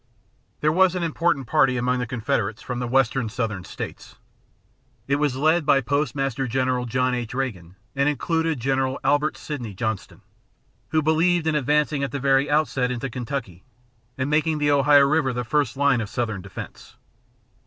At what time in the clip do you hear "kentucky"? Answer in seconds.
13.11-13.63